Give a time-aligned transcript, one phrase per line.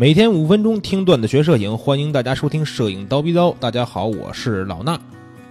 [0.00, 3.48] 每天五分钟听段子学摄影，欢迎大家收听《摄影刀逼刀》。
[3.58, 4.96] 大家好，我是老衲。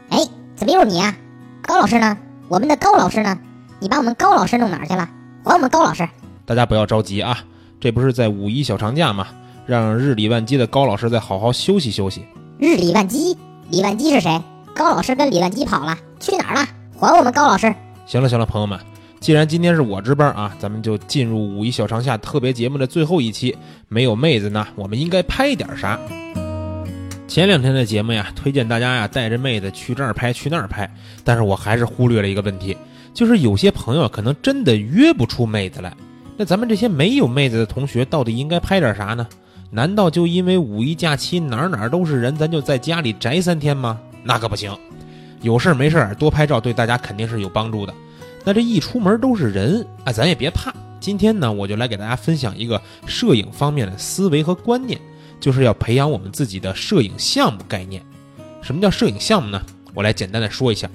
[0.08, 0.20] 哎，
[0.56, 1.14] 怎么又是你啊？
[1.62, 2.18] 高老师呢？
[2.48, 3.38] 我们的高老师呢？
[3.82, 5.10] 你把我们高老师弄哪儿去了？
[5.44, 6.08] 还我们高老师！
[6.46, 7.38] 大家不要着急啊，
[7.78, 9.28] 这不是在五一小长假吗？
[9.66, 12.26] 让日理万机的高老师再好好休息休息。
[12.58, 13.38] 日理万机？
[13.70, 14.42] 李万机是谁？
[14.74, 16.66] 高老师跟李万机跑了，去哪儿了？
[16.98, 17.76] 还我们高老师！
[18.06, 18.80] 行了行了，朋友们。
[19.20, 23.56] 既然今天是我值班啊，咱们就进入五一小长假特别节目的最后一期。
[23.90, 26.00] 没有妹子呢，我们应该拍点啥？
[27.28, 30.90] 前两天的节目呀，推荐大家呀带着妹子去这儿拍去那儿拍，
[31.24, 32.78] 但是我还是忽略了一个问题，
[33.14, 35.94] 就是有些朋友可能真的约不出妹子来。
[36.38, 39.28] 那咱们这些没有妹子的同学，到底应该拍点啥呢？
[39.72, 44.00] 难道就因为五一假期哪儿哪儿都是人，咱就在家里宅三天吗？
[44.24, 44.74] 那可不行，
[45.42, 47.94] 有事没事多拍照，对大家肯定是有帮助的。
[48.48, 50.74] 那这一出门都是人啊，咱也别怕。
[51.02, 54.98] 今天呢，我就来给大家分享一个摄影方面的思维和观念，
[55.38, 58.02] 就是要培养我们自己的摄影项目概念。
[58.62, 59.62] 什么叫摄影项目呢？
[59.94, 60.90] 我来简单的说一下。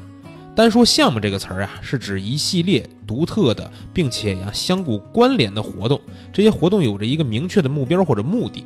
[0.57, 6.01] 单说项目这个词儿啊，是指一系列独特的，并且呀相互关联的活动。
[6.33, 8.65] 这些活动有着一个明确的目标或者目的。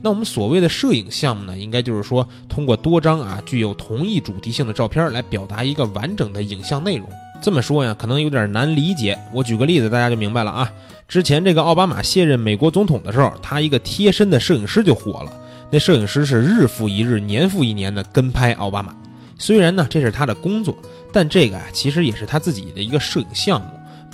[0.00, 7.08] 那我们所谓的摄影项目呢，应该就是说通过多张啊具有同一主题性的照片来表达一个完整的影像内容。
[7.40, 9.18] 这么说呀，可能有点难理解。
[9.32, 10.70] 我举个例子，大家就明白了啊。
[11.06, 15.32] 之前这个奥巴马卸任美国总统的时候，他一个贴身的摄影师就火了。
[15.70, 18.94] 那摄影师是日复一日、年复一年的跟拍奥巴马。
[19.38, 20.76] 虽然呢这是他的工作，
[21.12, 23.68] 但这个啊其实也是他自己的一个摄影项目，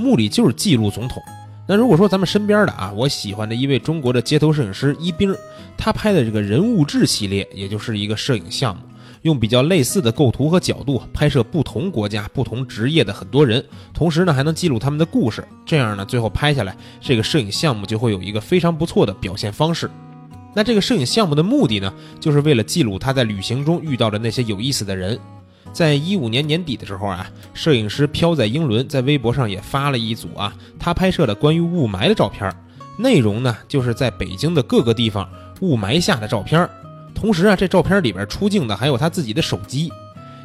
[0.05, 1.23] 目的就是记录总统。
[1.67, 5.35] 那如果说咱们身边的啊，我喜欢的一位中国的街头摄影师一冰，
[5.79, 8.83] 他拍的这个人物志系列，也就是一个摄影项目。
[9.25, 15.43] 用比较类似的构图和角度拍摄不同国家、不同职业的很多人，同时呢还能记录他们的故事。
[15.65, 19.91] 这样呢，最后拍下来，这个摄影项目就会有一个非常不错的表现方式。
[20.55, 25.19] 那这个摄影项目的目的呢，就是为了记录他在旅行中遇到的那些有意思的人。
[25.73, 32.55] 在一五年年底的时候啊，摄影师飘在英伦在微博上也发了一组啊，他拍摄的关于雾霾的照片，
[32.99, 35.27] 内容呢就是在北京的各个地方
[35.63, 36.69] 雾霾下的照片。
[37.25, 39.91] 同时啊，这照片里边出镜的还有他自己的手机，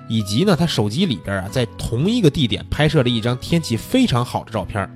[0.07, 4.90] 以及呢，他手机里边啊，在同一个地点拍摄了一张天气非常好的照片。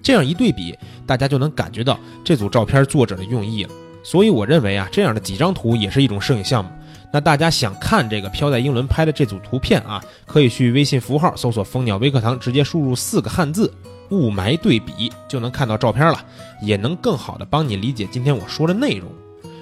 [0.00, 3.70] 这样一对比，大家就能感觉到这组照片作者的用意了。
[4.04, 6.70] 所以我认为啊，这样的几张图也是一种摄影项目。
[7.12, 13.74] 那大家想看这个飘在英伦拍的这组图片啊，可以去微信符号搜索“蜂鸟微课堂”，直接输入四个汉字
[14.12, 16.24] “雾霾对比”，就能看到照片了，
[16.62, 19.10] 也能更好的帮你理解今天我说的内容。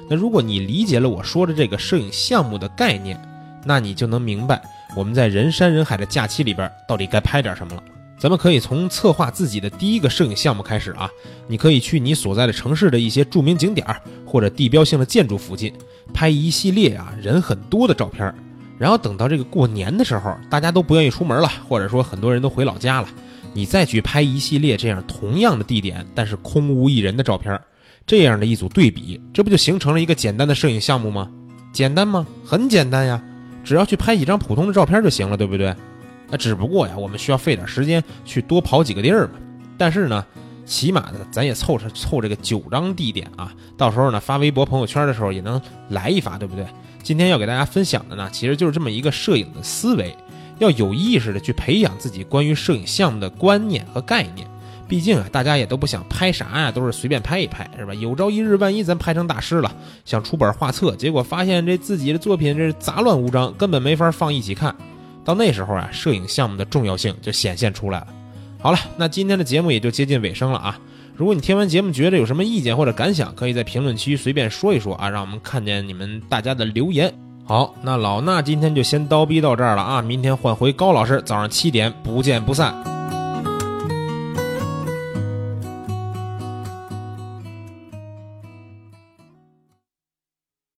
[0.08, 3.20] 那如果你理解了我说的这个摄影项目的概念，
[3.64, 4.60] 那你就能明白
[4.96, 7.82] 我们在人山人海的假期里边到底该拍点什么了。
[8.18, 11.10] 咱们可以从策划自己的第一个摄影项目开始啊，
[11.48, 13.84] 你可以去你所在的城市的一些著名景点
[14.24, 15.72] 或者地标性的建筑附近
[16.14, 18.32] 拍一系列啊人很多的照片，
[18.78, 23.08] 然后等到这个过年的时候，大家都不愿意出门了，或者说很多人都回老家了，
[23.52, 27.60] 你再去拍一系列这样同样的地点，但是空无一人的照片。
[28.06, 31.30] 这样的一组对比，这不就形成了一个简单的摄影项目吗？
[31.72, 32.26] 简单吗？
[32.44, 33.22] 很简单呀，
[33.64, 35.74] 只要去拍几张普通的照片就行了，对不对？
[36.28, 39.32] 那只不过呀，我们需要费点时间去多跑几个地儿嘛。
[39.78, 40.24] 但是呢，
[40.64, 46.66] 起码的咱也凑上凑这个九张地点啊，到时候呢发微博朋友圈的时候也能来一发，对不对？
[47.02, 50.16] 今天要给大家分享的呢，其实就是这么一个摄影的思维，
[50.58, 54.46] 要有意识的去培养自己关于摄影项目的观念和概念。
[54.92, 57.94] 毕竟啊，大家也都不想拍啥呀，都是随便拍一拍，是吧？
[57.94, 64.76] 有朝一日，万一咱拍成大师了，想出本画册，结果发现这自己的作品这是杂乱无章，根本没法放一起看。
[65.24, 68.08] 到那时候啊，摄影项目的重要性就显现出来了。
[68.60, 70.78] 好了，那今天的节目也就接近尾声了啊。
[71.16, 77.10] 如果你听完节目觉得有什么意见或者感想，可以在评论区随便说一说啊，让我们看见你们大家的留言。
[77.46, 82.91] 好，那老衲今天就先叨逼到这儿了啊，明天换回高老师，早上七点不见不散。